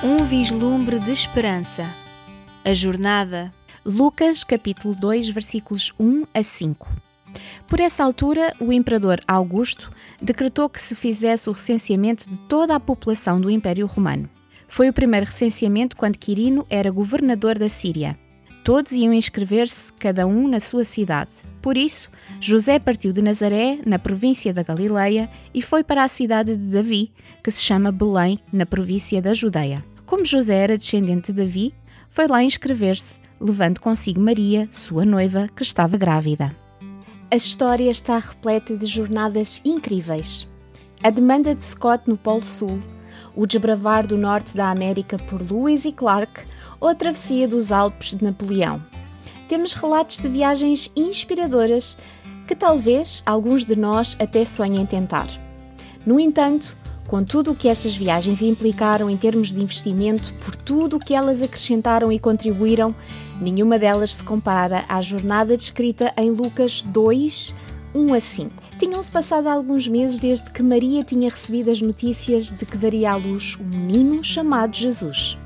[0.00, 1.82] Um vislumbre de esperança.
[2.64, 3.50] A jornada.
[3.84, 6.88] Lucas capítulo 2, versículos 1 a 5.
[7.66, 9.90] Por essa altura, o imperador Augusto
[10.22, 14.30] decretou que se fizesse o recenseamento de toda a população do Império Romano.
[14.68, 18.16] Foi o primeiro recenseamento quando Quirino era governador da Síria.
[18.68, 21.30] Todos iam inscrever-se, cada um na sua cidade.
[21.62, 26.54] Por isso, José partiu de Nazaré, na província da Galileia, e foi para a cidade
[26.54, 27.10] de Davi,
[27.42, 29.82] que se chama Belém, na província da Judeia.
[30.08, 31.74] Como José era descendente de Davi,
[32.08, 36.56] foi lá inscrever-se, levando consigo Maria, sua noiva, que estava grávida.
[37.30, 40.48] A história está repleta de jornadas incríveis.
[41.02, 42.80] A demanda de Scott no Polo Sul,
[43.36, 46.40] o desbravar do norte da América por Lewis e Clark
[46.80, 48.82] ou a travessia dos Alpes de Napoleão.
[49.46, 51.98] Temos relatos de viagens inspiradoras
[52.46, 55.28] que talvez alguns de nós até sonhem tentar.
[56.06, 56.74] No entanto,
[57.08, 61.14] com tudo o que estas viagens implicaram em termos de investimento, por tudo o que
[61.14, 62.94] elas acrescentaram e contribuíram,
[63.40, 67.54] nenhuma delas se compara à jornada descrita em Lucas 2,
[67.94, 68.52] 1 a 5.
[68.78, 73.16] Tinham-se passado alguns meses desde que Maria tinha recebido as notícias de que daria à
[73.16, 75.38] luz um menino chamado Jesus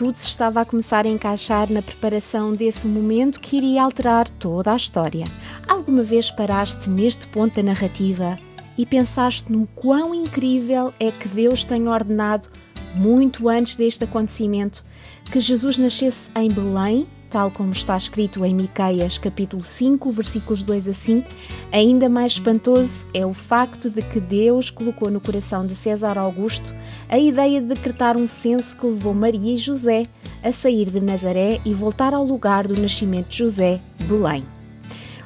[0.00, 4.72] tudo se estava a começar a encaixar na preparação desse momento que iria alterar toda
[4.72, 5.26] a história.
[5.68, 8.38] Alguma vez paraste neste ponto da narrativa
[8.80, 12.48] e pensaste no quão incrível é que Deus tenha ordenado,
[12.94, 14.82] muito antes deste acontecimento,
[15.30, 20.88] que Jesus nascesse em Belém tal como está escrito em Miqueias capítulo 5, versículos 2
[20.88, 21.30] a 5,
[21.70, 26.74] ainda mais espantoso é o facto de que Deus colocou no coração de César Augusto
[27.08, 30.06] a ideia de decretar um censo que levou Maria e José
[30.42, 33.78] a sair de Nazaré e voltar ao lugar do nascimento de José,
[34.08, 34.42] Belém.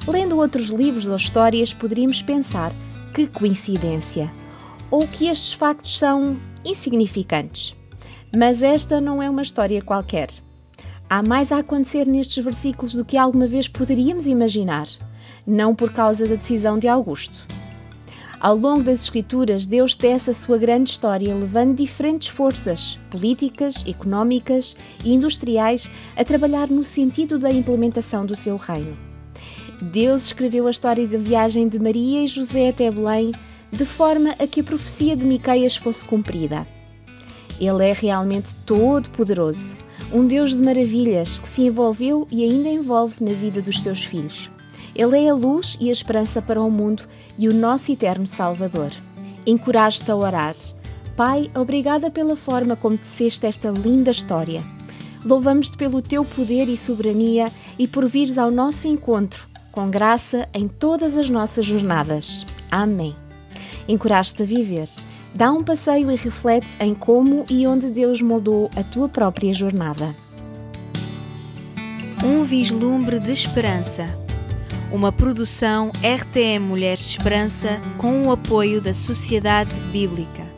[0.05, 2.71] Lendo outros livros ou histórias, poderíamos pensar
[3.15, 4.29] que coincidência,
[4.91, 6.35] ou que estes factos são
[6.65, 7.73] insignificantes.
[8.35, 10.27] Mas esta não é uma história qualquer.
[11.09, 14.85] Há mais a acontecer nestes versículos do que alguma vez poderíamos imaginar,
[15.47, 17.45] não por causa da decisão de Augusto.
[18.37, 24.75] Ao longo das Escrituras, Deus tece a sua grande história, levando diferentes forças políticas, económicas
[25.05, 29.14] e industriais a trabalhar no sentido da implementação do seu reino.
[29.81, 33.31] Deus escreveu a história da viagem de Maria e José até Belém
[33.71, 36.65] de forma a que a profecia de Miqueias fosse cumprida.
[37.59, 39.77] Ele é realmente todo-poderoso
[40.13, 44.51] um Deus de maravilhas que se envolveu e ainda envolve na vida dos seus filhos.
[44.95, 47.03] Ele é a luz e a esperança para o mundo
[47.37, 48.91] e o nosso eterno Salvador.
[49.45, 50.55] Encorajo-te a orar.
[51.15, 54.63] Pai, obrigada pela forma como teceste esta linda história.
[55.25, 60.67] Louvamos-te pelo teu poder e soberania e por vires ao nosso encontro, com graça em
[60.67, 62.45] todas as nossas jornadas.
[62.71, 63.15] Amém.
[63.87, 64.87] Encorajo-te a viver
[65.35, 70.15] Dá um passeio e reflete em como e onde Deus moldou a tua própria jornada.
[72.23, 74.05] Um vislumbre de esperança.
[74.93, 80.54] Uma produção RTM Mulheres de Esperança com o apoio da Sociedade Bíblica.